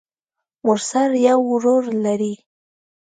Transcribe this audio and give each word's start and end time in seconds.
مرسل 0.65 1.11
يو 1.27 1.39
ورور 1.51 1.83
لري. 2.03 2.33